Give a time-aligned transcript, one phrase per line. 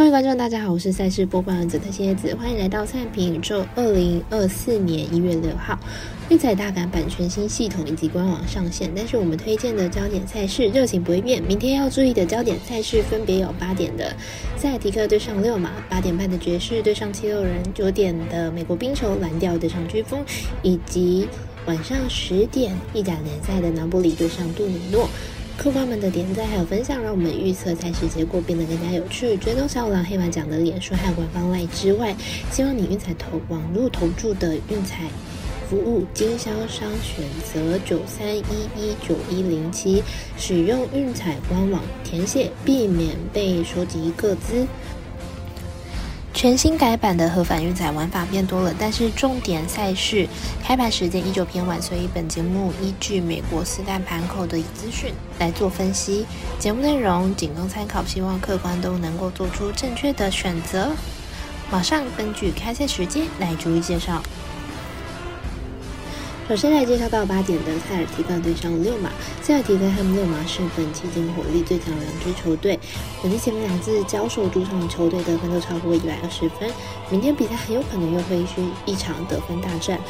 [0.00, 3.62] 各位观众，大家好，我是赛事播报员泽特蝎子，欢迎来到赛评宇宙。
[3.76, 5.78] 二零二四年一月六号，
[6.30, 11.42] 运彩大改版全新系统以及官网上线，但是我们推荐的焦点赛事热情不会变。
[11.42, 14.16] 明天要注意的焦点赛事分别有八点的
[14.56, 20.24] 塞尔提克对上六马，八点半的爵士对上七六人，九点的美国冰球蓝调对上飓风，
[20.62, 21.28] 以及
[21.66, 25.06] 晚上十点意甲联赛的南布里对上杜米诺。
[25.62, 29.36] 客官们的点赞还有分享，让我们预测赛事结果变得更加有趣。
[29.36, 32.16] 追踪小五郎黑马奖的脸书还有官方赖之外，
[32.50, 35.10] 希望你运彩投网络投注的运彩
[35.68, 38.40] 服务经销商选择九三一
[38.74, 40.02] 一九一零七，
[40.38, 44.66] 使用运彩官网填写，避免被收集个资。
[46.40, 50.26] 全新改版的核反运载玩法变多了，但是重点赛事
[50.64, 56.24] 开盘时间依旧偏晚，所以本节目依据美国四大盘口的资讯来做分析。
[56.58, 60.90] 节目内容仅供参考，希望客观都能够做出正确的选择。
[61.70, 64.22] 马上根据开赛时间来逐一介绍。
[66.50, 69.08] 首先来介绍到八点的塞尔提克对上六马，
[69.40, 72.76] 塞尔提克和六马是本期节目火力最强的两支球队。
[73.22, 76.68] 本期前面两次交手，主场球队得分都超过一百二十分。
[77.08, 80.00] 明天比赛很有可能又会是一场得分大战。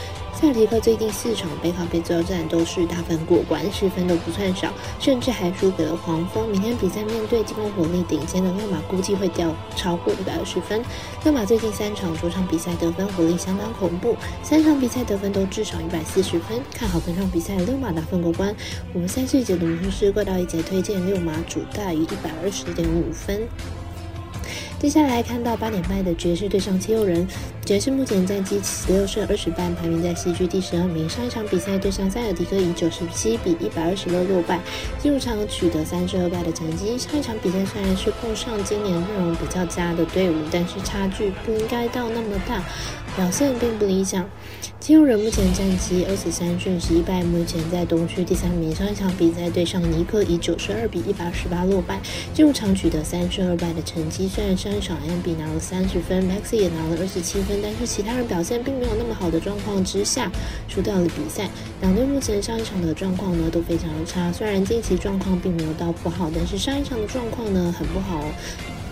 [0.41, 6.49] 萨尔提克最近四场背靠背作战都是大分过关，失分都不算少，甚至还输给了黄蜂。
[6.49, 10.83] 明天比赛面对进攻火力顶尖的六马，估计会掉超过一百二十分。
[11.25, 16.59] 六马最近三场主场比赛得分火力相当恐怖，三场比赛得分都至少一百四十分。
[16.73, 18.57] 看好本场比赛六马大分过关。
[18.95, 23.47] 我们三岁节的魔术师各道一节推荐六马主大于一百二十点五分。
[24.79, 27.29] 接下来看到八点半的爵士对上七六人，
[27.71, 31.09] 爵士目前战绩十六胜二十败，排名在西区第十二名。
[31.09, 34.59] 上一场比赛对上塞尔迪克以九十七比一百二十六落败，
[34.99, 36.99] 进入场取得三十二败的成绩。
[36.99, 42.61] 上一场比赛虽然是碰上今年阵容比较佳的队伍，但是差距不应该到那么大，
[43.15, 44.29] 表现并不理想。
[44.81, 48.75] 七六人目前战绩二十三胜十一败，目前在东区第三名。
[48.75, 52.01] 上一场比赛对上尼克以九十二比一百二十八落败，
[52.35, 54.27] 进入场取得三胜二败的成绩。
[54.27, 60.31] 虽然上一场 M B 拿了三十分，Max 也拿了二十七分，但是其他人表现并没有那么好的状况之下，
[60.69, 61.49] 输掉了比赛。
[61.81, 68.25] 两队目前上一场的状况呢都非常的差，虽然近期状况并没有到不好，但是上一场的状况呢很不好。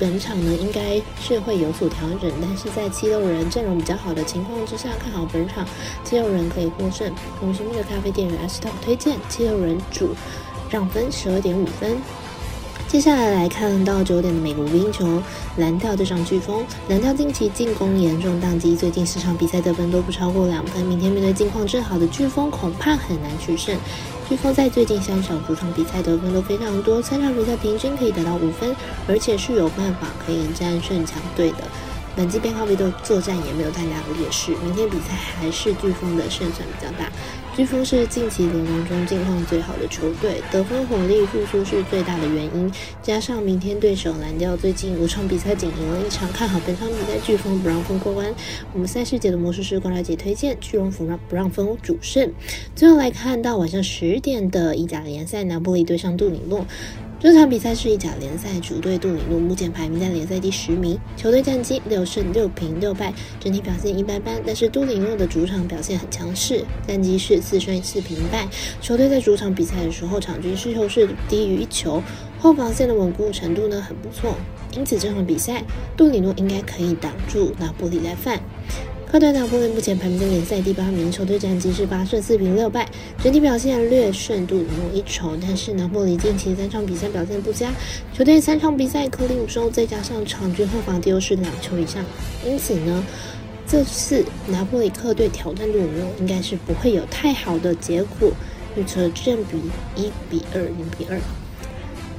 [0.00, 5.66] 本场呢应该是会有所调整，但是在七六人阵容比较好的情况之下，看好本场
[6.04, 7.12] 七六人可以获胜。
[7.40, 10.14] 同时，蜜的咖啡店员 S Top 推荐七六人主
[10.70, 11.96] 让分十二点五分。
[12.88, 15.22] 接下来来看到九点的美国冰球
[15.58, 20.82] 蓝调对上飓风，蓝调近期进攻严重宕机，最近四场比赛得分都不超过两分。
[20.86, 23.76] 明天面对近况正好的飓风，恐怕很难取胜。
[24.30, 28.74] 飓风在最近三场主场比赛得分都非常多，三场比赛平均可以得到五分，
[29.06, 31.68] 而且是有办法可以战胜强队的。
[32.18, 37.08] 本季边靠背的作战也没有太大的劣势，明天比赛还是飓风的胜算比较大。
[37.56, 42.68] 飓风是近期联盟中近况最好的球队，得分火力复苏是最大的原因。
[43.00, 48.34] 加上明天对手蓝调最近五场比赛仅赢了一场，看好本场比赛飓风不让分过关。
[48.72, 52.32] 我们赛事节的魔术师关来姐推荐巨龙不让不让分主胜。
[52.74, 56.66] 最后来看到晚上十点的意甲联赛，拿波利对上杜里诺。
[57.20, 64.40] 这场比赛是意甲联赛主队杜里诺，目前排名在联赛第十名，球队战绩六胜六平六败，整体表现一般般。
[64.46, 68.46] 但是杜里诺的主场表现很强势，战绩是四胜四平败。
[68.80, 72.00] 球队在主场比赛的时候，场均失球是低于一球，
[72.38, 74.36] 后防线的稳固程度呢很不错。
[74.76, 75.64] 因此这场比赛
[75.96, 78.40] 杜里诺应该可以挡住拿波里来犯。
[79.10, 82.86] 客队拿破仑目前排名联赛第八名，球队战绩是八胜四平六败，
[83.24, 85.34] 整体表现略胜杜里诺一筹。
[85.40, 87.72] 但是拿破仑近期三场比赛表现不佳，
[88.12, 92.04] 球队三场比赛颗粒无收，再加上场均后防丢失两球以上，
[92.44, 93.02] 因此呢，
[93.66, 98.30] 这次拿破仑客队挑战杜里诺应该是不会有太好的结果，
[98.76, 99.58] 预测正比
[99.96, 101.18] 一比二零比二。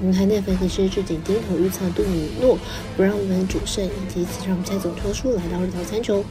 [0.01, 2.57] 我们台内分析师志景低头预测杜里诺
[2.97, 6.25] 不让我们主胜，以及此场比赛总球数来到二到三球。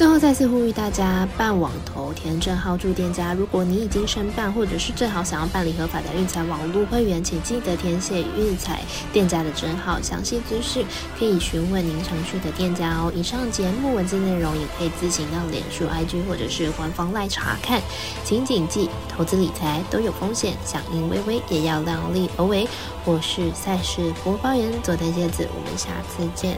[0.00, 3.34] 最后再次呼吁大家办网投填证号注店家。
[3.34, 8.80] 如果你已经申办，或者是正好想要办理合法的运彩网络会员，请记得填写运彩
[9.12, 10.00] 店家的证号。
[10.00, 10.86] 详细资讯
[11.18, 13.12] 可以询问您程序的店家哦。
[13.14, 17.78] 以上节目文字内容也可以自行到脸书、IG 或者是官方来查看。
[18.24, 22.66] 请谨记，投资理财都有风险，响应微微也要量力而为。
[23.04, 26.56] 我是赛事播报员佐藤叶子，我们下次见。